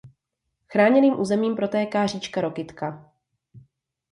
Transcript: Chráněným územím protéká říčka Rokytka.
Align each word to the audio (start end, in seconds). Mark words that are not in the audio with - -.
Chráněným 0.67 1.19
územím 1.19 1.55
protéká 1.55 2.07
říčka 2.07 2.41
Rokytka. 2.41 3.11